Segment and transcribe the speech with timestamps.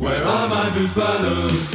[0.00, 1.70] Where are my buffaloes?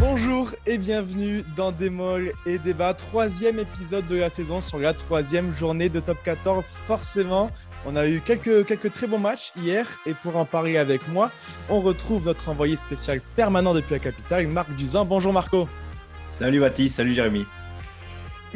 [0.00, 5.54] Bonjour et bienvenue dans Démol et Débat, troisième épisode de la saison sur la troisième
[5.54, 6.64] journée de Top 14.
[6.64, 7.50] Forcément,
[7.84, 11.30] on a eu quelques, quelques très bons matchs hier et pour en parler avec moi,
[11.68, 15.04] on retrouve notre envoyé spécial permanent depuis la capitale, Marc Duzan.
[15.04, 15.68] Bonjour Marco.
[16.30, 17.44] Salut Baptiste, salut Jérémy.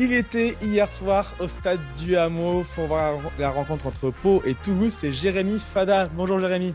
[0.00, 4.54] Il était hier soir au stade du Hameau pour voir la rencontre entre Pau et
[4.54, 4.92] Toulouse.
[4.92, 6.06] C'est Jérémy Fada.
[6.06, 6.72] Bonjour Jérémy.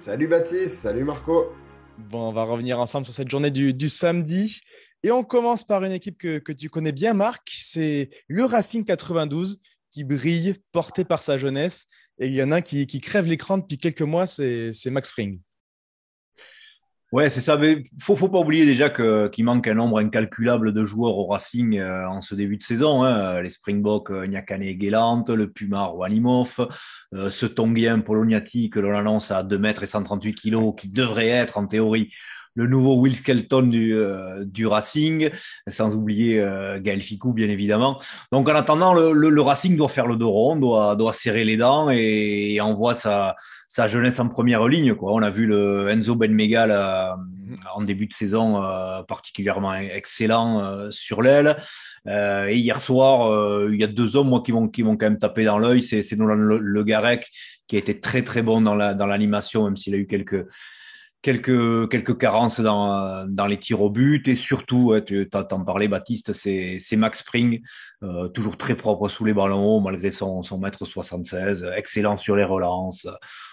[0.00, 1.52] Salut Baptiste, salut Marco.
[1.98, 4.62] Bon, on va revenir ensemble sur cette journée du, du samedi.
[5.02, 7.42] Et on commence par une équipe que, que tu connais bien, Marc.
[7.54, 9.60] C'est le Racing 92
[9.90, 11.84] qui brille, porté par sa jeunesse.
[12.18, 15.10] Et il y en a un qui, qui crève l'écran depuis quelques mois, c'est Max
[15.10, 15.38] Spring.
[17.14, 17.56] Ouais, c'est ça.
[17.56, 21.26] Mais faut, faut pas oublier déjà que, qu'il manque un nombre incalculable de joueurs au
[21.26, 23.04] Racing euh, en ce début de saison.
[23.04, 23.40] Hein.
[23.40, 26.68] Les Springboks, euh, Nyakane Guélante, le Pumar Walimov,
[27.14, 31.28] euh, ce Tonguien Poloniati que l'on annonce à 2 mètres et 138 kilos, qui devrait
[31.28, 32.10] être en théorie
[32.54, 35.30] le nouveau Will Skelton du, euh, du Racing,
[35.68, 38.00] sans oublier euh, Gaël Ficou, bien évidemment.
[38.32, 41.44] Donc, en attendant, le, le, le, Racing doit faire le dos rond, doit, doit serrer
[41.44, 43.36] les dents et, et envoie sa,
[43.74, 44.94] sa jeunesse en première ligne.
[44.94, 45.12] Quoi.
[45.12, 47.08] On a vu le Enzo Benmegal euh,
[47.74, 51.56] en début de saison euh, particulièrement excellent euh, sur l'aile.
[52.06, 55.06] Euh, et hier soir, il y a deux hommes moi, qui vont qui vont quand
[55.06, 55.82] même taper dans l'œil.
[55.82, 57.28] C'est Nolan Le, Garec
[57.66, 60.46] qui a été très très bon dans la dans l'animation, même s'il a eu quelques
[61.24, 66.34] quelques, quelques carences dans, dans les tirs au but et surtout, tu t'en parlais Baptiste,
[66.34, 67.62] c'est Max Spring,
[68.02, 72.44] euh, toujours très propre sous les ballons malgré son, son mètre 76, excellent sur les
[72.44, 73.06] relances,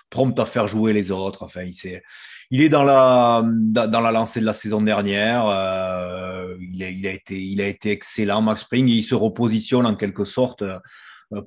[0.09, 1.43] prompt à faire jouer les autres.
[1.43, 2.03] Enfin, il, est,
[2.51, 7.07] il est dans la, dans la lancée de la saison dernière, euh, il, a, il,
[7.07, 10.65] a été, il a été excellent Max Spring, il se repositionne en quelque sorte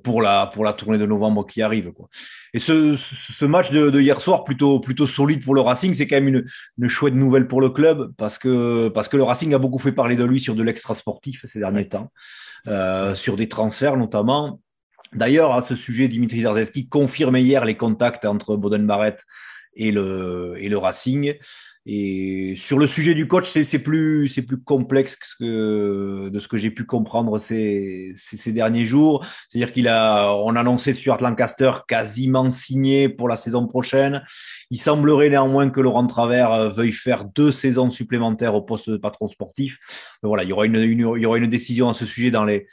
[0.03, 1.91] pour la, pour la tournée de novembre qui arrive.
[1.91, 2.07] Quoi.
[2.53, 6.07] Et ce, ce match de, de, hier soir, plutôt, plutôt solide pour le Racing, c'est
[6.07, 6.45] quand même une,
[6.77, 9.91] une chouette nouvelle pour le club parce que, parce que le Racing a beaucoup fait
[9.91, 12.11] parler de lui sur de l'extra sportif ces derniers temps,
[12.67, 14.59] euh, sur des transferts notamment.
[15.13, 19.23] D'ailleurs, à ce sujet, Dimitri Zarzeski confirmait hier les contacts entre Boden Barrett
[19.75, 21.35] et le, et le Racing.
[21.87, 26.71] Et sur le sujet du coach, c'est plus, plus complexe que, de ce que j'ai
[26.71, 29.23] pu comprendre ces, ces, derniers jours.
[29.47, 34.23] C'est-à-dire qu'il a, on a annoncé Stuart Lancaster quasiment signé pour la saison prochaine.
[34.71, 39.27] Il semblerait néanmoins que Laurent Travers veuille faire deux saisons supplémentaires au poste de patron
[39.27, 39.77] sportif.
[40.23, 42.45] Mais voilà, il y aura une, il y aura une décision à ce sujet dans
[42.45, 42.67] les,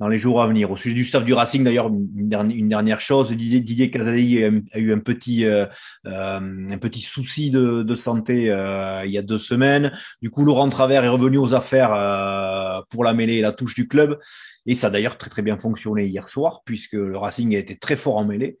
[0.00, 0.70] dans les jours à venir.
[0.70, 4.78] Au sujet du staff du Racing, d'ailleurs, une, dernière, chose, Didier, Didier Casadi a, a,
[4.78, 5.66] eu un petit, euh,
[6.06, 6.40] euh,
[6.70, 9.92] un petit souci de, de santé euh, il y a deux semaines.
[10.20, 13.74] Du coup, Laurent Travers est revenu aux affaires euh, pour la mêlée et la touche
[13.74, 14.18] du club.
[14.66, 17.76] Et ça a d'ailleurs très très bien fonctionné hier soir, puisque le Racing a été
[17.76, 18.58] très fort en mêlée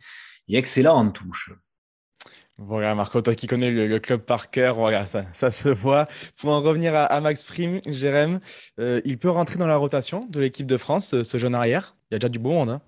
[0.48, 1.50] et excellent en touche.
[2.58, 6.06] Voilà, Marco, toi qui connais le, le, club par cœur, voilà, ça, ça se voit.
[6.38, 8.38] Pour en revenir à, à Max Prime, Jérém,
[8.78, 11.96] euh, il peut rentrer dans la rotation de l'équipe de France, ce, ce, jeune arrière?
[12.10, 12.70] Il y a déjà du beau monde.
[12.70, 12.80] Hein.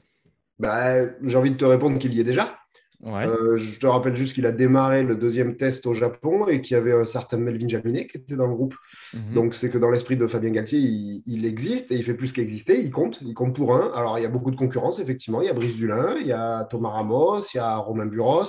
[0.61, 2.57] Bah, J'ai envie de te répondre qu'il y est déjà.
[3.03, 3.27] Ouais.
[3.27, 6.77] Euh, je te rappelle juste qu'il a démarré le deuxième test au Japon et qu'il
[6.77, 8.75] y avait un certain Melvin Jaminet qui était dans le groupe.
[9.13, 9.35] Mhm.
[9.35, 12.33] Donc c'est que dans l'esprit de Fabien Galtier, il, il, existe et il fait plus
[12.33, 12.81] qu'exister.
[12.81, 13.93] Il compte, il compte pour un.
[13.95, 15.43] Alors il y a beaucoup de concurrence, effectivement.
[15.43, 18.47] Il y a Brice Dulin, il y a Thomas Ramos, il y a Romain Buros.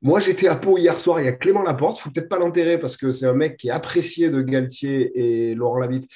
[0.00, 1.98] Moi, j'étais à Pau hier soir, il y a Clément Laporte.
[1.98, 5.10] Il faut peut-être pas l'enterrer parce que c'est un mec qui est apprécié de Galtier
[5.14, 6.08] et Laurent Labitte.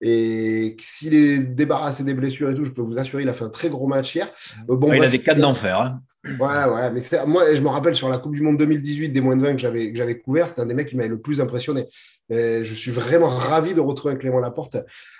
[0.00, 3.44] Et s'il est débarrassé des blessures et tout, je peux vous assurer, il a fait
[3.44, 4.28] un très gros match hier.
[4.66, 5.80] Bon, ouais, il a des cas d'enfer.
[5.80, 5.98] Hein.
[6.24, 9.36] Ouais, ouais, mais moi, je me rappelle sur la Coupe du Monde 2018 des moins
[9.36, 11.40] de 20 que j'avais, que j'avais couvert, c'était un des mecs qui m'avait le plus
[11.40, 11.86] impressionné.
[12.30, 14.76] Et je suis vraiment ravi de retrouver Clément Laporte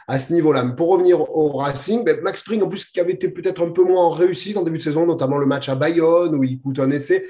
[0.09, 0.65] à ce niveau-là.
[0.65, 3.71] Mais pour revenir au Racing, ben Max Spring, en plus, qui avait été peut-être un
[3.71, 6.61] peu moins en réussite en début de saison, notamment le match à Bayonne où il
[6.61, 7.25] coûte un essai.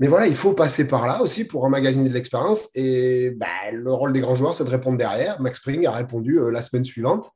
[0.00, 2.68] Mais voilà, il faut passer par là aussi pour emmagasiner de l'expérience.
[2.74, 5.40] Et bah, le rôle des grands joueurs, c'est de répondre derrière.
[5.40, 7.30] Max Spring a répondu euh, la semaine suivante.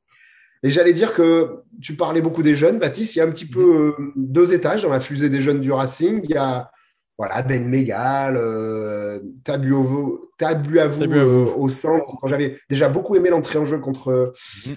[0.63, 3.15] Et j'allais dire que tu parlais beaucoup des jeunes, Baptiste.
[3.15, 5.71] Il y a un petit peu euh, deux étages dans la fusée des jeunes du
[5.71, 6.21] Racing.
[6.23, 6.71] Il y a
[7.17, 12.17] voilà, Ben Mégal, euh, Tabuavo, Tabuavo euh, au centre.
[12.19, 14.33] Quand j'avais déjà beaucoup aimé l'entrée en jeu contre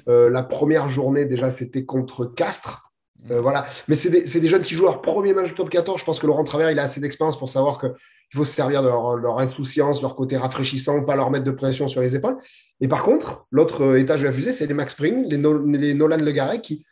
[0.08, 2.87] euh, la première journée, déjà c'était contre Castres.
[3.30, 3.64] Euh, voilà.
[3.88, 6.00] Mais c'est des, des, jeunes qui jouent leur premier match du top 14.
[6.00, 7.90] Je pense que Laurent Travers, il a assez d'expérience pour savoir qu'il
[8.34, 11.88] faut se servir de leur, leur, insouciance, leur côté rafraîchissant, pas leur mettre de pression
[11.88, 12.36] sur les épaules.
[12.80, 15.94] Et par contre, l'autre étage de la fusée, c'est les Max Spring, les, no, les
[15.94, 16.18] Nolan
[16.62, 16.84] qui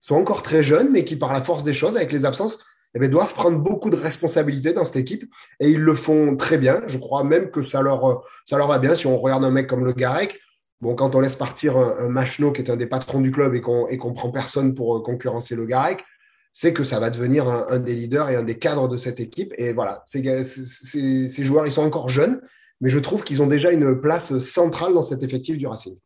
[0.00, 2.58] sont encore très jeunes, mais qui, par la force des choses, avec les absences,
[2.94, 5.24] eh bien, doivent prendre beaucoup de responsabilités dans cette équipe.
[5.60, 6.82] Et ils le font très bien.
[6.86, 8.94] Je crois même que ça leur, ça leur va bien.
[8.94, 10.38] Si on regarde un mec comme Le Garec,
[10.84, 13.54] Bon, quand on laisse partir un, un Machno, qui est un des patrons du club,
[13.54, 16.04] et qu'on qu prend personne pour concurrencer le Garec,
[16.52, 19.54] c'est que ça va devenir un, des leaders et un des cadres de cette équipe.
[19.56, 20.22] Et voilà, ces,
[21.42, 22.42] joueurs, ils sont encore jeunes,
[22.82, 25.96] mais je trouve qu'ils ont déjà une place centrale dans cet effectif du Racing.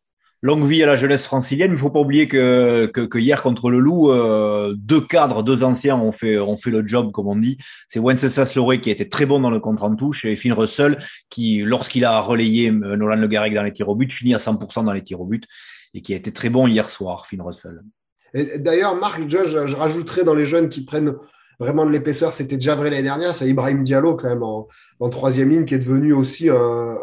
[0.41, 1.71] Longue vie à la jeunesse francilienne.
[1.71, 5.97] Il ne faut pas oublier que, hier contre le Loup, euh, deux cadres, deux anciens
[5.97, 7.57] ont fait, ont le job, comme on dit.
[7.87, 10.53] C'est Wenceslas Loré qui a été très bon dans le contre en touche et Finn
[10.53, 10.97] Russell
[11.29, 14.37] qui, lorsqu'il a relayé euh, Nolan Le Garrec dans les tirs au but, finit à
[14.37, 15.45] 100% dans les tirs au but
[15.93, 17.81] et qui a été très bon hier soir, Finn Russell.
[18.33, 21.15] D'ailleurs, Marc, je, je, rajouterais dans les jeunes qui prennent
[21.59, 24.67] vraiment de l'épaisseur, c'était déjà vrai l'année dernière, c'est Ibrahim Diallo quand même en,
[25.09, 26.97] troisième ligne qui est devenu aussi un,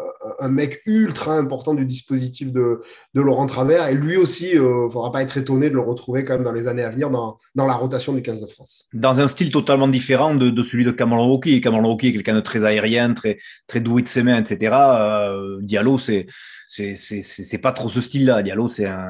[0.49, 2.81] mec ultra important du dispositif de,
[3.13, 3.87] Laurent Travers.
[3.87, 6.43] Et lui aussi, il euh, ne faudra pas être étonné de le retrouver quand même
[6.43, 8.87] dans les années à venir dans, la rotation du 15 de France.
[8.93, 11.59] Dans un style totalement différent de, celui de Cameron Rocky.
[11.61, 13.37] Cameron Rocky est quelqu'un de très aérien, très,
[13.67, 14.75] très doué de ses mains, etc.
[14.75, 16.27] Euh, Diallo, c'est
[16.69, 18.43] c'est pas trop ce style-là.
[18.43, 19.09] Diallo, c'est un,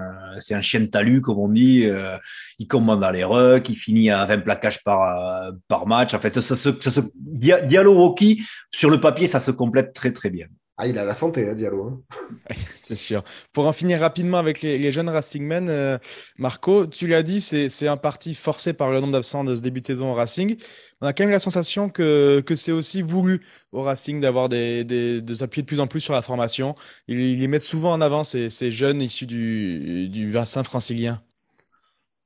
[0.52, 1.86] un chien de talus, comme on dit.
[1.86, 2.16] Euh,
[2.60, 6.14] il commande dans les rucks, il finit à 20 plaquages par, par match.
[6.14, 6.72] En fait, ça ça
[7.16, 10.46] Diallo Rocky, sur le papier, ça se complète très, très bien.
[10.80, 11.88] Ah, il a la santé, hein, Diallo.
[11.88, 12.56] Hein.
[12.76, 13.24] c'est sûr.
[13.52, 15.98] Pour en finir rapidement avec les, jeunes Racingmen, euh,
[16.38, 19.82] Marco, tu l'as dit, c'est un parti forcé par le nombre d'absents de ce début
[19.82, 20.56] de saison au Racing.
[21.02, 23.42] On a quand même la sensation que, que c'est aussi voulu
[23.72, 26.76] au Racing d'avoir des, des, de s'appuyer de plus en plus sur la formation.
[27.08, 31.24] Ils, ils mettent souvent en avant ces, ces jeunes issus du, du bassin francilien.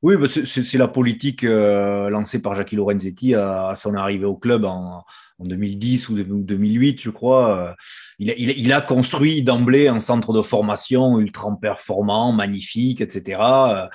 [0.01, 4.65] Oui, bah, c'est la politique euh, lancée par Jackie Lorenzetti à, son arrivée au club
[4.65, 5.05] en,
[5.37, 7.75] en 2010 ou 2008, je crois.
[8.17, 13.89] Il a, il, a construit d'emblée un centre de formation ultra performant, magnifique, etc.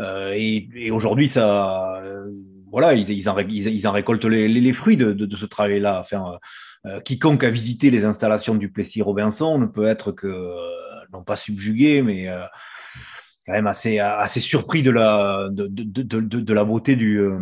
[0.00, 2.30] Euh, et, aujourd'hui, ça, euh,
[2.70, 6.00] voilà, ils, en, récoltent les, fruits de, ce travail-là.
[6.00, 6.38] Enfin,
[6.86, 10.54] euh, quiconque a visité les installations du Plessis Robinson ne peut être que
[11.12, 12.28] non pas subjugué, mais
[13.48, 17.38] quand même assez, assez surpris de la, de, de, de, de la beauté du, euh,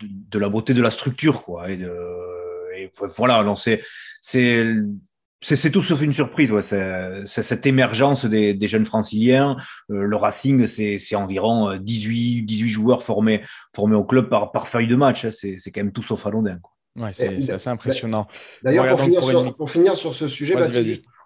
[0.00, 1.70] de, la beauté de la structure, quoi.
[1.70, 1.92] Et, de,
[2.76, 3.84] et voilà, non, c'est,
[4.20, 4.66] c'est,
[5.40, 6.62] c'est tout sauf une surprise, ouais.
[6.62, 9.56] C'est cette émergence des, des jeunes franciliens.
[9.92, 13.44] Euh, le Racing, c'est environ 18, 18 joueurs formés,
[13.76, 15.24] formés au club par, par feuille de match.
[15.24, 15.30] Hein.
[15.30, 16.58] C'est quand même tout sauf anodin.
[16.60, 16.75] Quoi.
[16.96, 18.26] Ouais, c'est assez impressionnant.
[18.62, 20.54] D'ailleurs, pour, pour, finir sur ce sujet,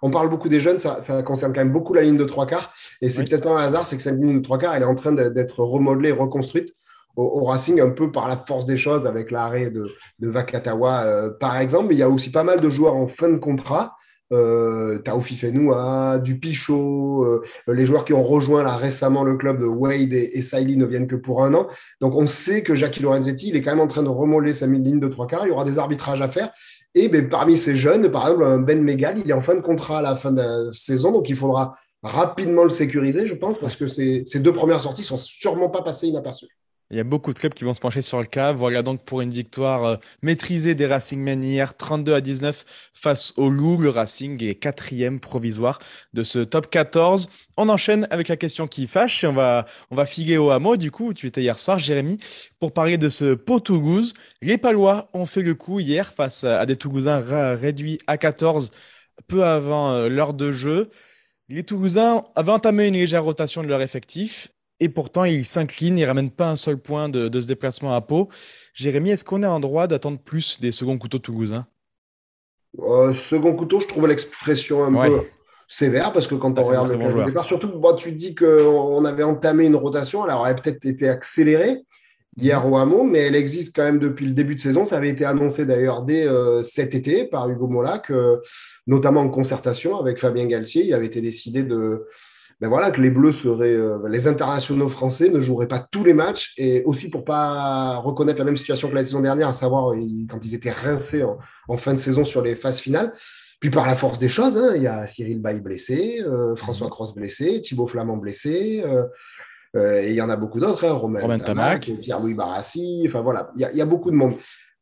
[0.02, 2.46] on parle beaucoup des jeunes, ça, ça, concerne quand même beaucoup la ligne de trois
[2.46, 2.72] quarts.
[3.00, 4.86] Et c'est peut-être pas un hasard, c'est que cette ligne de trois quarts, elle est
[4.86, 6.74] en train d'être remodelée, reconstruite
[7.16, 9.90] au, Racing, un peu par la force des choses, avec l'arrêt de,
[10.20, 11.88] de Vakatawa, euh, par exemple.
[11.88, 13.96] Mais il y a aussi pas mal de joueurs en fin de contrat
[14.32, 19.58] euh, Taoufi Fenoua, du Pichot, euh, les joueurs qui ont rejoint là récemment le club
[19.58, 21.66] de Wade et, et ne viennent que pour un an.
[22.00, 24.66] Donc on sait que Jackie Lorenzetti, il est quand même en train de remoller sa
[24.66, 25.46] ligne de trois quarts.
[25.46, 26.50] Il y aura des arbitrages à faire.
[26.94, 29.98] Et ben, parmi ces jeunes, par exemple, Ben Megal, il est en fin de contrat
[29.98, 31.72] à la fin de la saison, donc il faudra
[32.02, 36.08] rapidement le sécuriser, je pense, parce que ces deux premières sorties sont sûrement pas passées
[36.08, 36.48] inaperçues.
[36.90, 38.52] Il y a beaucoup de clubs qui vont se pencher sur le cas.
[38.52, 43.32] Voilà donc pour une victoire euh, maîtrisée des Racing Men hier, 32 à 19 face
[43.36, 43.76] au Loup.
[43.76, 45.78] Le Racing est quatrième provisoire
[46.14, 47.30] de ce top 14.
[47.56, 50.76] On enchaîne avec la question qui fâche on va, on va figuer au hameau.
[50.76, 52.18] Du coup, tu étais hier soir, Jérémy,
[52.58, 54.14] pour parler de ce pot Toulouse.
[54.42, 57.20] Les Palois ont fait le coup hier face à des Toulousains
[57.54, 58.72] réduits à 14
[59.28, 60.90] peu avant euh, l'heure de jeu.
[61.48, 64.48] Les Toulousains avaient entamé une légère rotation de leur effectif
[64.80, 68.28] et pourtant, il s'incline, il ramène pas un seul point de, ce déplacement à Pau.
[68.74, 71.66] Jérémy, est-ce qu'on est en droit d'attendre plus des seconds couteaux toulousains
[72.78, 75.20] euh, Second couteau, je trouve l'expression un peu
[75.68, 79.76] sévère parce que quand on regarde le départ, surtout, tu dis qu'on avait entamé une
[79.76, 81.82] rotation, elle aurait peut-être été accélérée
[82.36, 84.86] hier au hameau, mais elle existe quand même depuis le début de saison.
[84.86, 88.10] Ça avait été annoncé d'ailleurs dès euh, cet été par Hugo Molac,
[88.86, 90.86] notamment en concertation avec Fabien Galtier.
[90.86, 92.06] Il avait été décidé de
[92.60, 96.12] ben voilà, que les Bleus seraient, euh, les internationaux français ne joueraient pas tous les
[96.12, 99.94] matchs et aussi pour pas reconnaître la même situation que la saison dernière, à savoir
[100.28, 101.24] quand ils étaient rincés
[101.68, 103.12] en, fin de saison sur les phases finales.
[103.60, 106.86] Puis par la force des choses, hein, il y a Cyril Bay blessé, euh, François
[106.86, 106.92] mhm.
[106.92, 111.38] Cross blessé, Thibaut Flamand blessé, euh, et il y en a beaucoup d'autres, hein, Romain,
[111.38, 114.34] Tamac, Pierre-Louis Barassi, enfin voilà, il y, y, a beaucoup de monde.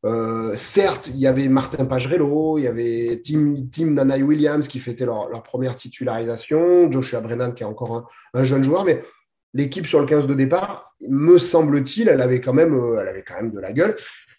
[0.05, 5.07] Euh, certes, il y avait Martin Pagerello, il y avait Tim, Tim Williams qui fêtait
[5.07, 9.03] leur, première titularisation, Joshua Brennan qui est encore un, jeune joueur, mais
[9.55, 13.25] l'équipe sur le 15 de départ, me semble-t-il, elle avait quand même, euh, elle avait
[13.25, 13.97] quand même de la gueule.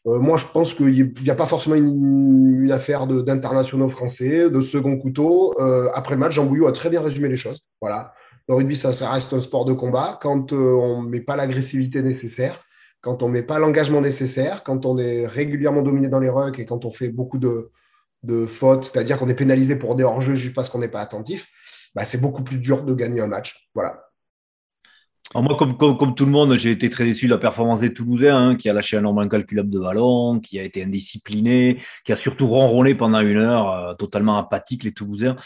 [0.08, 4.98] Euh, moi, je pense qu'il n'y a pas forcément une, affaire d'internationaux français, de second
[4.98, 5.56] couteau.
[5.96, 7.62] après le match, Jean Bouillot a très bien résumé les choses.
[7.82, 8.14] Voilà,
[8.48, 10.20] le rugby, ça reste un sport de combat.
[10.22, 12.64] Quand on ne met pas l'agressivité nécessaire,
[13.02, 16.60] quand on ne met pas l'engagement nécessaire, quand on est régulièrement dominé dans les rucks
[16.60, 17.70] et quand on fait beaucoup de,
[18.48, 21.48] fautes, c'est-à-dire qu'on est pénalisé pour des hors-jeux juste parce qu'on n'est pas attentif,
[21.96, 23.70] bah, c'est beaucoup plus dur de gagner un match.
[23.74, 24.04] Voilà.
[25.34, 28.36] moi, comme, comme, tout le monde, j'ai été très déçu de la performance des Toulousains,
[28.36, 32.18] hein, qui a lâché un nombre incalculable de ballons, qui a été indiscipliné, qui a
[32.18, 35.38] surtout ronronné pendant une heure, euh, totalement apathique, les Toulousains.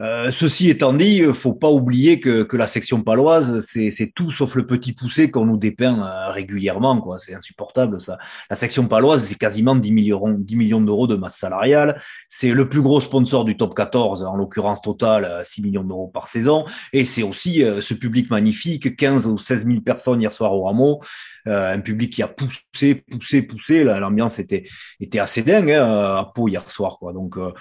[0.00, 4.30] Euh, ceci étant dit, il faut pas oublier que, que la section paloise, c'est tout
[4.30, 7.00] sauf le petit poussé qu'on nous dépeint euh, régulièrement.
[7.00, 7.18] quoi.
[7.18, 8.18] C'est insupportable ça.
[8.48, 12.00] La section paloise, c'est quasiment 10 millions, 10 millions d'euros de masse salariale.
[12.28, 16.28] C'est le plus gros sponsor du top 14, en l'occurrence total, 6 millions d'euros par
[16.28, 16.64] saison.
[16.92, 21.00] Et c'est aussi ce public magnifique, 15 ou 16 000 personnes hier soir au Rameau.
[21.46, 23.84] Euh, un public qui a poussé, poussé, poussé.
[23.84, 24.64] L'ambiance était,
[25.00, 26.98] était assez dingue hein, à Pau hier soir.
[26.98, 27.12] Quoi.
[27.12, 27.52] Donc, euh,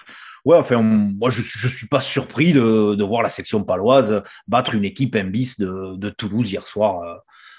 [0.49, 4.73] ouais, enfin, moi, je ne suis pas surpris de, de, voir la section paloise battre
[4.73, 7.15] une équipe bis de, de Toulouse hier soir euh,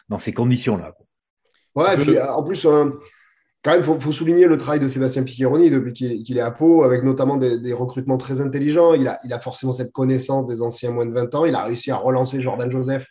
[0.08, 0.94] dans ces conditions-là.
[1.76, 5.70] Ouais, et puis en plus, quand même, il faut, souligner le travail de Sébastien Piccheroni
[5.70, 8.94] depuis qu'il est à Pau, avec notamment des, des, recrutements très intelligents.
[8.94, 11.44] Il a, il a forcément cette connaissance des anciens moins de 20 ans.
[11.44, 13.06] Il a réussi à relancer Jordan Joseph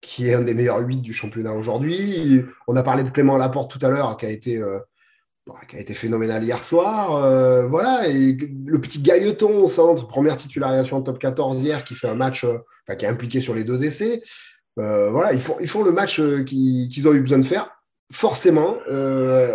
[0.00, 2.44] qui est un des meilleurs 8 du championnat aujourd'hui.
[2.68, 4.78] On a parlé de Clément Laporte tout à l'heure, qui a été euh,
[5.68, 7.16] qui a été phénoménal hier soir.
[7.16, 12.08] Euh, voilà, et le petit Gailleton au centre, première titularisation top 14 hier, qui fait
[12.08, 14.22] un match, euh, enfin, qui est impliqué sur les deux essais.
[14.76, 17.70] voilà, ils font, ils font le match qu'ils ont eu besoin de faire.
[18.10, 18.76] Forcément,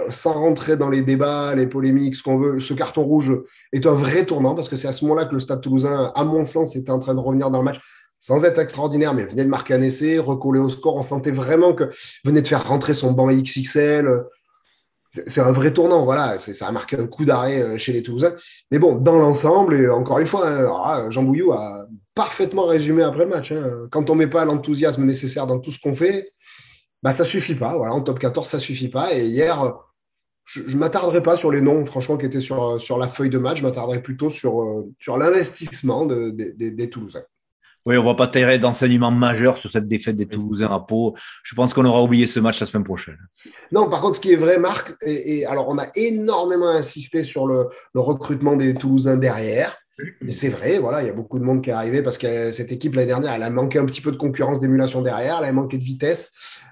[0.10, 3.34] sans rentrer dans les débats, les polémiques, ce qu'on veut, ce carton rouge
[3.72, 6.24] est un vrai tournant parce que c'est à ce moment-là que le Stade toulousain, à
[6.24, 7.80] mon sens, était en train de revenir dans le match
[8.24, 10.96] sans être extraordinaire, mais venait de marquer un essai, recoller au score.
[10.96, 11.90] On sentait vraiment que
[12.24, 14.08] venait de faire rentrer son banc XXL.
[15.14, 16.40] C'est un vrai tournant, voilà.
[16.40, 18.34] Ça a marqué un coup d'arrêt euh, chez les Toulousains.
[18.72, 23.04] Mais bon, dans l'ensemble, et encore une fois, hein, ah, Jean Bouillou a parfaitement résumé
[23.04, 23.52] après le match.
[23.52, 23.88] Hein.
[23.92, 26.34] Quand on met pas l'enthousiasme nécessaire dans tout ce qu'on fait,
[27.04, 27.78] bah ça suffit pas.
[27.78, 29.14] Voilà, en top 14, ça suffit pas.
[29.14, 29.76] Et hier,
[30.46, 33.60] je ne m'attarderai pas sur les noms, franchement, qui étaient sur, la feuille de match.
[33.60, 37.24] Je m'attarderai plutôt sur, euh, sur l'investissement des Toulousains.
[37.86, 41.16] Oui, on va pas tirer d'enseignement majeur sur cette défaite des Toulousains à Pau.
[41.44, 43.18] Je pense qu'on aura oublié ce match la semaine prochaine.
[43.74, 47.46] Non, par contre, ce qui est vrai, Marc, et, alors on a énormément insisté sur
[47.46, 49.78] le, recrutement des Toulousains derrière.
[50.30, 52.72] C'est vrai, voilà, il y a beaucoup de monde qui est arrivé parce que cette
[52.72, 55.52] équipe l'année dernière, elle a manqué un petit peu de concurrence d'émulation derrière, elle a
[55.52, 56.32] manqué de vitesse.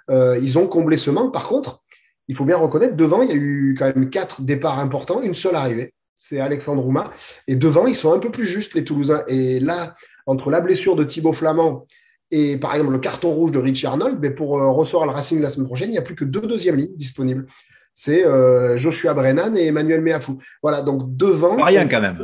[0.10, 1.34] Euh, ils ont comblé ce manque.
[1.34, 1.84] Par contre,
[2.30, 5.34] il faut bien reconnaître, devant, il y a eu quand même quatre départs importants, une
[5.34, 7.12] seule arrivée, c'est Alexandre Rouma.
[7.48, 9.24] Et devant, ils sont un peu plus justes, les Toulousains.
[9.28, 11.86] Et là, entre la blessure de Thibaut Flamand
[12.32, 15.42] et par exemple le carton rouge de Richie Arnold, mais pour euh, recevoir le Racing
[15.42, 17.46] la semaine prochaine, il n'y a plus que deux deuxièmes lignes disponibles.
[17.94, 20.38] C'est euh, Joshua Brennan et Emmanuel Meafou.
[20.64, 21.58] Voilà, donc devant.
[21.58, 22.20] Pas rien quand même.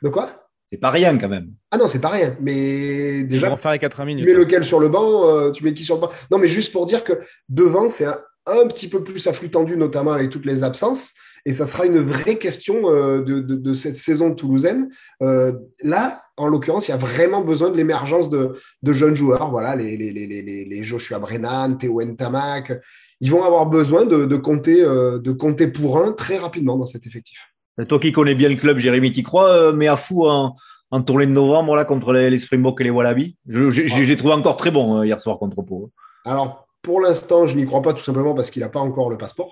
[0.00, 0.48] De quoi?
[0.70, 1.50] C'est pas rien quand même.
[1.70, 2.36] Ah non, c'est pas rien.
[2.40, 3.54] Mais déjà.
[3.56, 4.24] faire les 80 minutes.
[4.24, 6.10] Tu mets lequel sur le banc euh, Tu mets qui sur le banc?
[6.30, 9.50] Non, mais juste pour dire que devant, c'est un, un, petit peu plus à flux
[9.50, 11.12] tendu, notamment avec toutes les absences.
[11.44, 14.90] Et ça sera une vraie question de, de, de, cette saison toulousaine.
[15.20, 19.50] là, en l'occurrence, il y a vraiment besoin de l'émergence de, jeunes joueurs.
[19.50, 20.26] Voilà, les, les, les,
[20.64, 22.72] les, Joshua Brennan, Théo Ntamak.
[23.20, 27.06] Ils vont avoir besoin de, compter, euh, de compter pour un très rapidement dans cet
[27.06, 27.52] effectif.
[27.88, 30.56] toi qui connais bien le club, Jérémy, tu crois, euh, mais à fou en,
[30.90, 33.36] en tournée de novembre là, contre les, Springboks et les Wallabies?
[33.46, 35.90] J'ai trouvé encore très bon euh, hier soir contre Pau.
[36.24, 39.18] Alors, pour l'instant, je n'y crois pas tout simplement parce qu'il n'a pas encore le
[39.18, 39.50] passeport.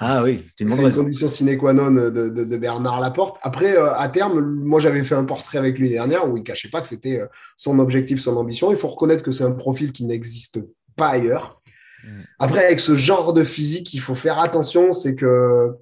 [0.00, 3.38] Ah oui, c'est une, condition sine qua non de, Bernard Laporte.
[3.42, 6.44] Après, euh, à terme, moi j'avais fait un portrait avec lui dernière où il ne
[6.44, 7.26] cachait pas que c'était euh,
[7.56, 8.70] son objectif, son ambition.
[8.70, 10.60] Il faut reconnaître que c'est un profil qui n'existe
[10.94, 11.60] pas ailleurs.
[12.04, 12.08] Mm.
[12.38, 15.74] Après, avec ce genre de physique, il faut faire attention, c'est que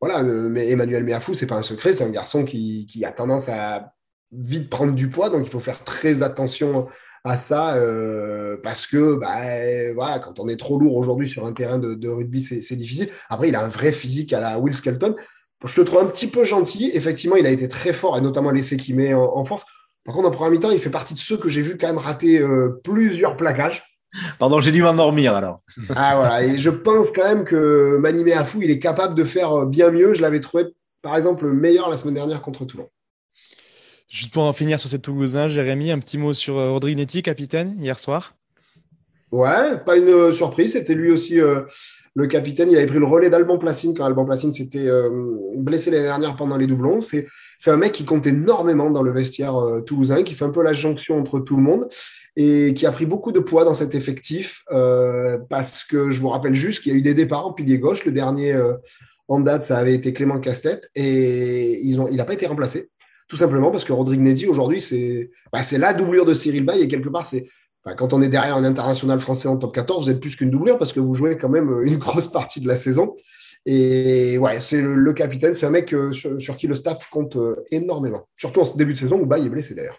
[0.00, 3.48] voilà, mais Emmanuel Meafou, c'est pas un secret, c'est un garçon qui, qui, a tendance
[3.48, 3.93] à
[4.36, 6.86] vite prendre du poids, donc il faut faire très attention
[7.24, 11.52] à ça euh, parce que bah, voilà, quand on est trop lourd aujourd'hui sur un
[11.52, 13.08] terrain de, rugby, c'est difficile.
[13.30, 15.16] Après, il a un vrai physique à la Will Skelton.
[15.64, 16.90] Je te trouve un petit peu gentil.
[16.92, 19.64] Effectivement, il a été très fort et notamment l'essai qu'il met en, force.
[20.04, 21.96] Par contre, en premier mi-temps, il fait partie de ceux que j'ai vu quand même
[21.96, 23.82] rater euh, plusieurs plaquages.
[24.38, 25.60] Pardon, j'ai dû m'endormir alors.
[25.96, 29.64] Ah voilà, et je pense quand même que Manimé Afou, il est capable de faire
[29.64, 30.12] bien mieux.
[30.12, 30.66] Je l'avais trouvé,
[31.00, 32.88] par exemple, meilleur la semaine dernière contre Toulon.
[34.14, 37.20] Juste pour en finir sur ces Toulousains, Jérémy, un petit mot sur euh, Rodrigue Netti,
[37.20, 38.36] capitaine, hier soir?
[39.32, 40.74] Ouais, pas une euh, surprise.
[40.74, 41.62] C'était lui aussi euh,
[42.14, 42.70] le capitaine.
[42.70, 44.88] Il avait pris le relais d'Alban Placine quand Alban Placine s'était
[45.56, 47.02] blessé l'année dernière pendant les doublons.
[47.02, 47.26] C'est,
[47.66, 51.18] un mec qui compte énormément dans le vestiaire toulousain, qui fait un peu la jonction
[51.18, 51.88] entre tout le monde
[52.36, 54.62] et qui a pris beaucoup de poids dans cet effectif
[55.50, 58.04] parce que je vous rappelle juste qu'il y a eu des départs en pilier gauche.
[58.04, 58.56] Le dernier
[59.26, 62.90] en date, ça avait été Clément Castet et il n'a pas été remplacé.
[63.28, 66.88] Tout simplement parce que Rodrigue Neddy, aujourd'hui, c'est bah, la doublure de Cyril Bay et
[66.88, 67.46] quelque part, c'est
[67.96, 70.78] quand on est derrière un international français en top 14, vous êtes plus qu'une doublure
[70.78, 73.14] parce que vous jouez quand même une grosse partie de la saison.
[73.66, 77.64] Et ouais, c'est le, capitaine, c'est un mec euh, sur, qui le staff compte euh,
[77.70, 78.28] énormément.
[78.36, 79.98] Surtout en ce début de saison où Bay est blessé d'ailleurs.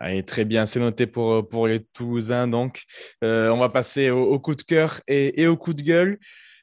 [0.00, 2.48] Allez, très bien, c'est noté pour, pour les Toulousains.
[2.48, 2.82] Donc,
[3.22, 6.18] euh, on va passer au, coup de cœur et, au coup de gueule.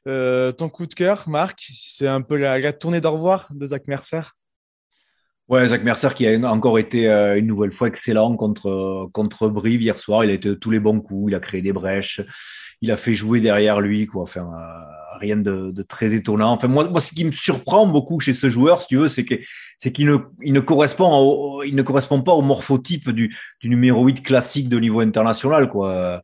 [0.06, 3.86] Euh, ton coup de cœur, Marc, c'est un peu la, tournée d'au revoir de Zach
[3.86, 4.20] Mercer
[5.52, 9.82] Ouais, Zach Mercer qui a encore été euh, une nouvelle fois excellent contre, contre Brive
[9.82, 10.24] hier soir.
[10.24, 12.22] Il a été tous les bons coups, il a créé des brèches,
[12.80, 14.06] il a fait jouer derrière lui.
[14.06, 14.22] Quoi.
[14.22, 14.50] Enfin,
[15.20, 16.52] rien de, très étonnant.
[16.52, 19.26] Enfin, moi, moi, ce qui me surprend beaucoup chez ce joueur, si tu veux, c'est
[19.26, 19.34] que
[19.76, 24.06] c'est qu'il ne, il ne correspond, il ne correspond pas au morphotype du, du numéro
[24.06, 26.22] 8 classique de niveau international, quoi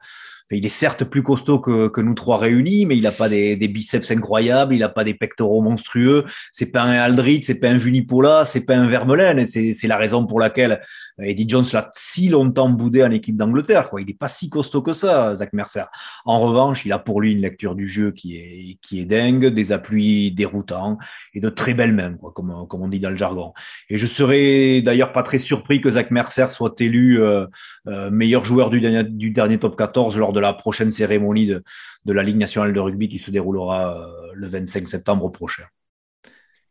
[0.50, 3.57] il est certes plus costaud que, que nous trois réunis, mais il n'a pas des,
[3.57, 6.25] des, biceps incroyables, il n'a pas des pectoraux monstrueux.
[6.52, 9.47] C'est pas un Aldrit, c'est pas un Vunipola, c'est pas un Vermeulen.
[9.47, 10.81] C'est la raison pour laquelle
[11.21, 13.90] Eddie Jones l'a si longtemps boudé en équipe d'Angleterre.
[13.99, 15.85] Il n'est pas si costaud que ça, Zach Mercer.
[16.25, 19.47] En revanche, il a pour lui une lecture du jeu qui est, qui est dingue,
[19.47, 20.99] des appuis déroutants
[21.35, 23.52] et de très belles mains, quoi, comme, comme on dit dans le jargon.
[23.90, 27.47] Et je serais d'ailleurs pas très surpris que Zach Mercer soit élu euh,
[27.87, 31.47] euh, meilleur joueur du dernier, du dernier top 14 lors de de la prochaine cérémonie
[31.47, 31.62] de,
[32.04, 35.64] de la Ligue nationale de rugby qui se déroulera euh, le 25 septembre prochain.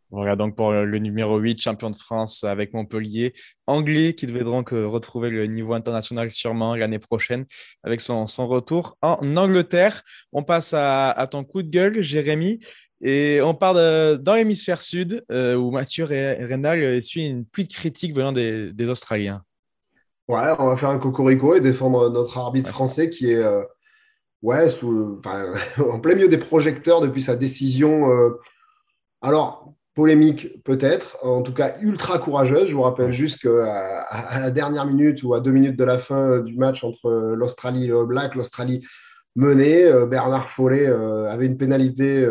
[0.10, 3.34] Voilà donc pour le numéro 8, champion de France avec Montpellier,
[3.66, 7.46] anglais qui devait donc euh, retrouver le niveau international sûrement l'année prochaine
[7.84, 10.02] avec son, son, retour en Angleterre.
[10.32, 12.60] On passe à, ton coup de gueule, Jérémy,
[13.02, 18.16] et on part dans l'hémisphère sud euh, où Mathieu Rénal suit une pluie de critiques
[18.16, 19.44] venant des, des Australiens.
[20.28, 23.64] Ouais, on va faire un cocorico et défendre notre arbitre français qui est euh,
[24.42, 25.22] ouais, sous,
[25.90, 28.12] en plein milieu des projecteurs depuis sa décision.
[28.12, 28.32] Euh,
[29.22, 32.68] alors, polémique peut-être, en tout cas ultra courageuse.
[32.68, 35.98] Je vous rappelle juste qu'à à la dernière minute ou à deux minutes de la
[35.98, 38.86] fin du match entre l'Australie et le Black, l'Australie.
[39.40, 42.28] Euh, Bernard Follet avait une pénalité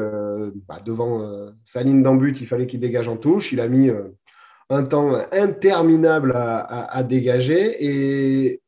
[0.69, 1.27] bah, devant
[1.65, 2.43] sa ligne d'en but.
[2.43, 3.53] Il fallait qu'il dégage en touche.
[3.53, 3.91] Il a mis
[4.71, 8.61] un temps interminable à, dégager et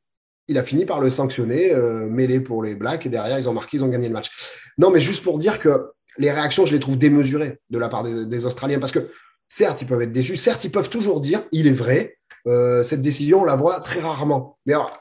[0.49, 3.53] il a fini par le sanctionner, euh, mêlé pour les Blacks, et derrière, ils ont
[3.53, 4.31] marqué, ils ont gagné le match.
[4.79, 8.03] Non, mais juste pour dire que les réactions, je les trouve démesurées de la part
[8.03, 9.11] des, Australiens, parce que
[9.49, 13.03] certes, ils peuvent être déçus, certes, ils peuvent toujours dire, il est vrai, euh, cette
[13.03, 14.59] décision, on la voit très rarement.
[14.65, 14.99] Mais alors,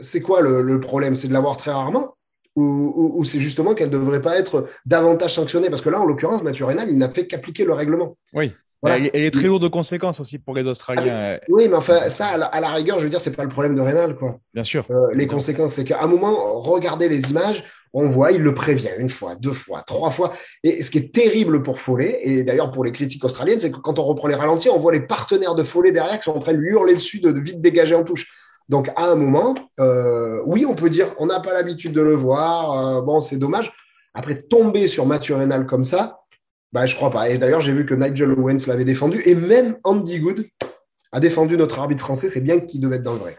[0.00, 1.14] c'est quoi le, problème?
[1.14, 2.16] C'est de la voir très rarement?
[2.56, 5.70] Ou, c'est justement qu'elle ne devrait pas être davantage sanctionnée?
[5.70, 8.16] Parce que là, en l'occurrence, Mathieu Reynal, il n'a fait qu'appliquer le règlement.
[8.32, 8.50] Oui.
[8.86, 11.36] Elle, est très lourde de conséquences aussi pour les Australiens.
[11.36, 13.74] Ah, oui, mais enfin, ça, à la, rigueur, je veux dire, c'est pas le problème
[13.74, 14.38] de Rénal, quoi.
[14.54, 14.86] Bien sûr.
[14.90, 18.90] Euh, les conséquences, c'est qu'à un moment, regardez les images, on voit, il le prévient
[18.98, 20.32] une fois, deux fois, trois fois.
[20.62, 23.78] Et ce qui est terrible pour Follet, et d'ailleurs pour les critiques australiennes, c'est que
[23.78, 26.40] quand on reprend les ralentis, on voit les partenaires de Follet derrière qui sont en
[26.40, 28.28] train de lui hurler dessus, de, vite dégager en touche.
[28.68, 32.14] Donc, à un moment, euh, oui, on peut dire, on n'a pas l'habitude de le
[32.14, 33.72] voir, euh, bon, c'est dommage.
[34.14, 36.20] Après, tomber sur Mathieu Rénal comme ça,
[36.72, 37.30] bah, je crois pas.
[37.30, 39.20] Et d'ailleurs, j'ai vu que Nigel Owens l'avait défendu.
[39.24, 40.46] Et même Andy Good
[41.12, 42.28] a défendu notre arbitre français.
[42.28, 43.36] C'est bien qu'il devait être dans le vrai.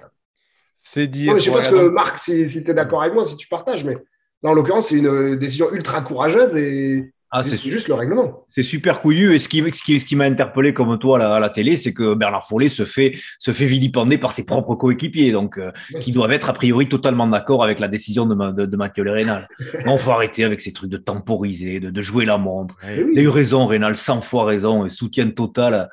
[0.77, 1.35] C'est dire.
[1.35, 3.47] je sais pas ce que, Marc, si, si tu es d'accord avec moi, si tu
[3.47, 3.97] partages, mais
[4.43, 8.45] en l'occurrence, c'est une décision ultra courageuse et ah, c'est juste le règlement.
[8.49, 9.35] C'est super couillu.
[9.35, 11.93] Et ce qui, ce qui, ce qui m'a interpellé comme toi à la, télé, c'est
[11.93, 16.11] que Bernard Follet se fait, se fait vilipender par ses propres coéquipiers, donc euh, qui
[16.11, 19.47] doivent être a priori totalement d'accord avec la décision de, de, de Mathieu Rénal.
[19.85, 22.75] on faut arrêter avec ces trucs de temporiser, de, de jouer la montre.
[22.83, 25.89] Il a eu raison, Rénal, 100 fois raison, et soutien total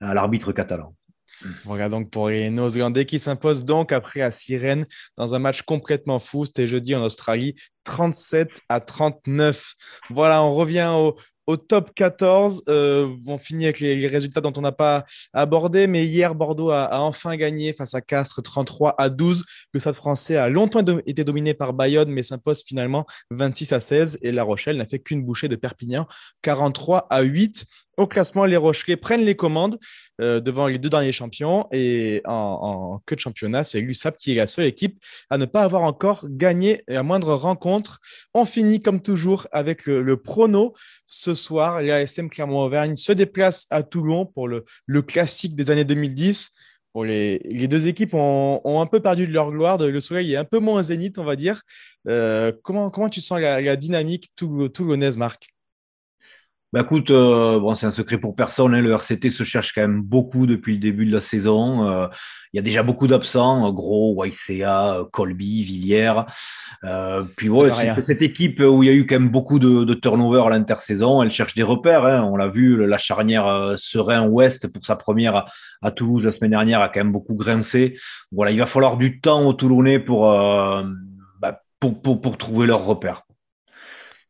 [0.00, 0.94] à l'arbitre catalan.
[1.64, 6.18] Voilà donc pour les Néo-Zélandais qui s'imposent donc après à Sirène dans un match complètement
[6.18, 6.44] fou.
[6.44, 9.74] C'était jeudi en Australie, 37 à 39.
[10.10, 10.92] Voilà, on revient
[11.46, 16.04] au, top 14, euh, on finit avec les, résultats dont on n'a pas abordé, mais
[16.04, 19.44] hier, Bordeaux a, enfin gagné face à Castres 33 à 12.
[19.72, 24.18] Le Stade français a longtemps été dominé par Bayonne, mais s'impose finalement 26 à 16.
[24.20, 26.06] Et La Rochelle n'a fait qu'une bouchée de Perpignan,
[26.42, 27.64] 43 à 8.
[27.98, 29.76] Au classement, les Rochelais prennent les commandes
[30.20, 31.66] euh, devant les deux derniers champions.
[31.72, 35.62] Et en, queue de championnat, c'est l'USAP qui est la seule équipe à ne pas
[35.62, 37.98] avoir encore gagné la moindre rencontre.
[38.34, 40.74] On finit comme toujours avec le, prono.
[41.06, 44.62] Ce soir, l'ASM Clermont-Auvergne se déplace à Toulon pour le,
[45.02, 46.52] classique des années 2010.
[47.02, 49.76] les, deux équipes ont, un peu perdu de leur gloire.
[49.76, 51.62] Le soleil est un peu moins zénith, on va dire.
[52.06, 55.48] Euh, comment, comment tu sens la, dynamique toulonnaise, Marc?
[56.72, 58.74] Bah écoute, euh, bon, c'est un secret pour personne.
[58.74, 61.88] Hein, le RCT se cherche quand même beaucoup depuis le début de la saison.
[61.88, 62.06] Euh,
[62.52, 66.22] il y a déjà beaucoup d'absents, Gros, YCA, Colby, Villiers.
[66.84, 69.84] Euh, puis ouais, c'est cette équipe où il y a eu quand même beaucoup de,
[69.84, 71.22] de turnover à l'intersaison.
[71.22, 72.06] Elle cherche des repères.
[72.06, 72.22] Hein.
[72.22, 75.46] On l'a vu, la charnière euh, Serein-Ouest pour sa première
[75.82, 77.98] à, Toulouse la semaine dernière a quand même beaucoup grincé.
[78.32, 80.84] Voilà, il va falloir du temps aux Toulonnais pour, euh,
[81.40, 83.27] bah, pour, pour, pour trouver leurs repères.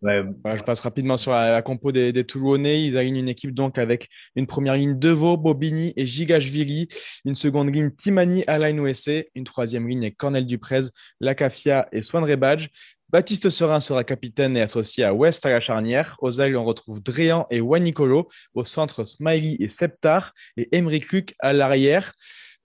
[0.02, 2.84] Je passe rapidement sur la, compo des, des, Toulonnais.
[2.84, 6.88] Ils alignent une équipe donc avec une première ligne Deveau, Bobigny et Gigashvili,
[7.24, 10.82] une seconde ligne Timani, Alain Ouessé, une troisième ligne Cornel Duprez,
[11.20, 12.68] Lacafia et Swan Rebadge.
[13.11, 16.16] Baptiste Serin sera capitaine et associé à West à la charnière.
[16.20, 18.28] Aux ailes, on retrouve Dréan et Wanicolo.
[18.52, 20.32] Au centre, Smiley et Septar.
[20.58, 22.12] Et Emery Luc à l'arrière.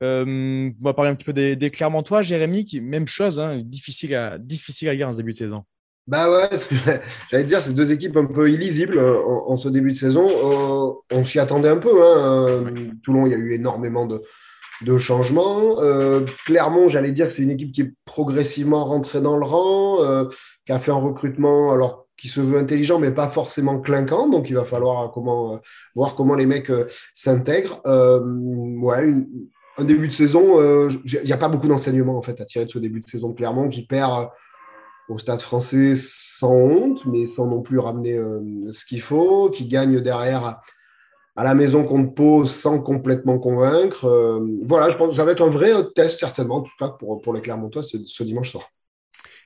[0.04, 2.24] Euh, on va parler un petit peu des, des Clermontois.
[2.24, 5.64] Jérémy, même chose, hein, difficile, à, difficile à lire en ce début de saison.
[6.06, 6.76] Bah ouais, ce que
[7.32, 10.28] j'allais dire, c'est deux équipes un peu illisibles euh, en, ce début de saison.
[10.28, 12.04] Euh, on s'y attendait un peu.
[12.04, 12.66] Hein.
[13.04, 14.22] Toulon, il y a eu énormément de,
[14.84, 15.80] de changements.
[15.82, 20.04] Euh, Clermont, j'allais dire que c'est une équipe qui est progressivement rentrée dans le rang,
[20.04, 20.26] euh,
[20.66, 24.30] qui a fait un recrutement alors qui se veut intelligent, mais pas forcément clinquant.
[24.30, 25.58] Donc, il va falloir comment, euh,
[25.96, 26.72] voir comment les mecs
[27.14, 27.82] s'intègrent.
[27.86, 29.14] ouais,
[29.78, 30.60] un début de saison,
[31.06, 33.30] il n'y a pas beaucoup d'enseignements en fait à tirer de ce début de saison
[33.30, 34.30] de Clermont qui perd
[35.10, 38.20] au stade français sans honte, mais sans non plus ramener
[38.72, 40.62] ce qu'il faut, qui gagne derrière
[41.36, 44.06] à la maison contre Pau sans complètement convaincre.
[44.06, 46.90] Euh, voilà, je pense que ça va être un vrai test, certainement, en tout cas
[46.90, 48.64] pour, pour les Clermontois ce, ce dimanche soir.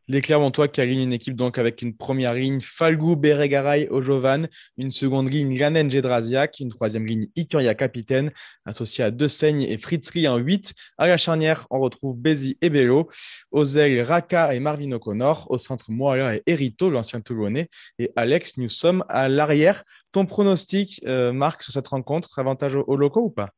[0.10, 4.90] Les Clermontois qui alignent une équipe donc avec une première ligne Falgou, Beregaray, Ojovan, une
[4.90, 8.32] seconde ligne Lanen Gedrasiak, une troisième ligne Ituria Capitaine,
[8.66, 10.74] associée à De Seigne et Fritzri en 8.
[10.98, 13.10] À la charnière, on retrouve Bézi et Bello.
[13.54, 15.52] Ailes, Raka et Marvin O'Connor.
[15.52, 17.68] Au centre, Moala et Erito, l'ancien Toulonnais.
[18.00, 19.84] Et Alex, nous sommes à l'arrière.
[20.14, 23.50] Ton pronostic, euh, Marc, sur cette rencontre, avantage aux locaux ou pas?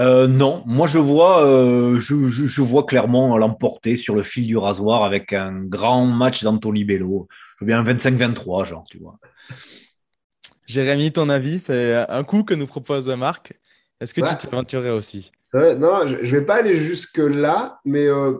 [0.00, 4.56] Euh, non, moi je vois, euh, je, je, vois clairement l'emporter sur le fil du
[4.56, 7.26] rasoir avec un grand match d'Anthony Bello.
[7.56, 9.18] Je veux bien un 25-23, genre, tu vois.
[10.66, 13.54] Jérémy, ton avis, c'est un coup que nous propose Marc.
[14.00, 15.32] Est-ce que tu t'aventurerais aussi?
[15.54, 18.34] Non, je ne vais pas aller jusque-là, mais euh,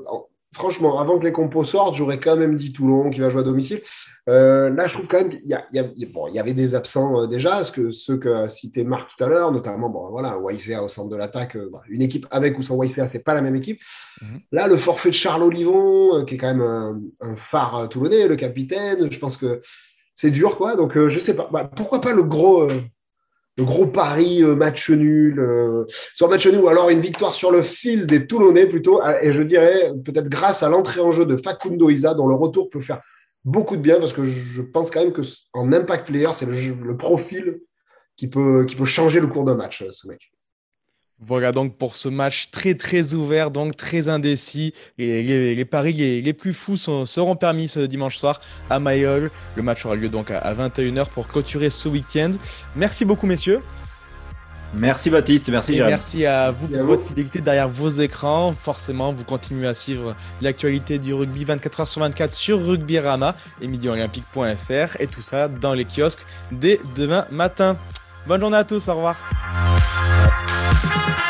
[0.54, 3.44] franchement, avant que les compos sortent, j'aurais quand même dit Toulon qui va jouer à
[3.44, 3.80] domicile.
[4.28, 7.72] Euh, là, je trouve quand même qu'il y, y, avait des absents euh, déjà, ce
[7.72, 11.08] que, ceux que a cité Marc tout à l'heure, notamment bon, voilà, YCA au centre
[11.08, 11.56] de l'attaque.
[11.56, 13.80] Euh, une équipe avec ou sans YCA, c'est pas la même équipe.
[14.20, 14.40] Mhm.
[14.52, 19.10] Là, le forfait de Charles Olivon, qui est quand même un, phare toulonnais, le capitaine,
[19.10, 19.60] je pense que
[20.14, 20.76] c'est dur, quoi.
[20.76, 21.48] Donc, je sais pas.
[21.52, 22.66] Bah, pourquoi pas le gros
[23.58, 27.50] le gros pari euh, match nul, euh, soit match nul ou alors une victoire sur
[27.50, 29.00] le fil des Toulonnais plutôt.
[29.02, 32.36] Ah, et je dirais peut-être grâce à l'entrée en jeu de Facundo Isa, dont le
[32.36, 33.00] retour peut faire
[33.44, 35.22] beaucoup de bien parce que je pense quand même que
[35.54, 37.58] en impact player, c'est le, profil
[38.16, 40.30] qui peut, qui peut changer le cours d'un match, ce mec.
[41.20, 44.72] Voilà donc pour ce match très très ouvert, donc très indécis.
[44.98, 49.30] Et les, paris les, plus fous seront permis ce dimanche soir à Mayol.
[49.56, 52.30] Le match aura lieu donc à, 21h pour clôturer ce week-end.
[52.76, 53.60] Merci beaucoup messieurs.
[54.74, 58.52] Merci Baptiste, merci Et Merci à vous pour votre fidélité derrière vos écrans.
[58.52, 65.00] Forcément, vous continuez à suivre l'actualité du rugby 24h sur 24 sur Rugbyrama et midiolympique.fr
[65.00, 67.76] et tout ça dans les kiosques dès demain matin.
[68.26, 69.16] Bonne journée à tous, au revoir.
[70.70, 71.27] Thank you.